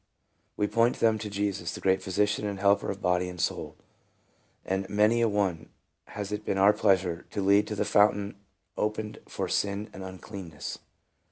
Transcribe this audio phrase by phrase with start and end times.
[0.57, 3.77] We point them to Jesus, the great Physician and Helper of body and soul,
[4.65, 5.69] and many a one
[6.05, 8.33] has it been our pleasure to lead to the fountain
[8.75, 10.79] opened for sin and uncleanness.